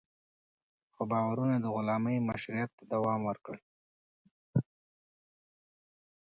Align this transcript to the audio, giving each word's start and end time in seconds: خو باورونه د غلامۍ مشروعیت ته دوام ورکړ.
خو 0.93 1.01
باورونه 1.11 1.55
د 1.59 1.65
غلامۍ 1.75 2.17
مشروعیت 2.29 2.71
ته 2.77 2.83
دوام 2.93 3.19
ورکړ. 3.29 3.55